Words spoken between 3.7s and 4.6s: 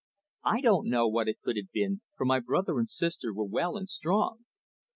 and strong.